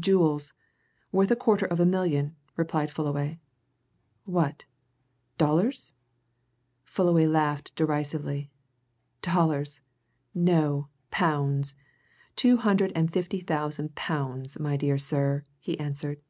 "Jewels! 0.00 0.54
Worth 1.12 1.30
a 1.30 1.36
quarter 1.36 1.66
of 1.66 1.78
a 1.78 1.84
million," 1.84 2.34
replied 2.56 2.90
Fullaway. 2.90 3.38
"What? 4.24 4.64
Dollars?" 5.36 5.92
Fullaway 6.84 7.26
laughed 7.26 7.76
derisively. 7.76 8.50
"Dollars! 9.20 9.82
No, 10.34 10.88
pounds! 11.10 11.76
Two 12.34 12.56
hundred 12.56 12.92
and 12.94 13.12
fifty 13.12 13.40
thousand 13.42 13.94
pounds, 13.94 14.58
my 14.58 14.78
dear 14.78 14.96
sir!" 14.96 15.44
he 15.60 15.78
answered. 15.78 16.22